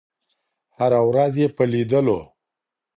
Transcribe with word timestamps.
هره 0.77 1.01
ورځ 1.09 1.33
یې 1.41 1.47
په 1.55 1.63
لېدلو 1.71 2.19